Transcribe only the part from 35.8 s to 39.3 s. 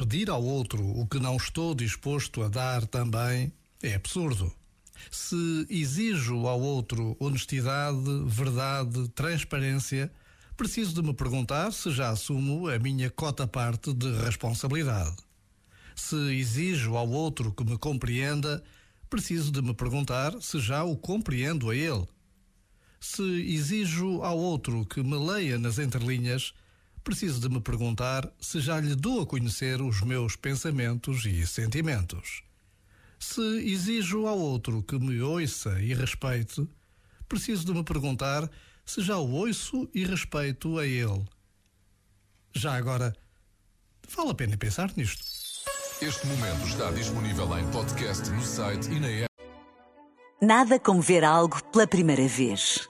e respeite, preciso de me perguntar se já o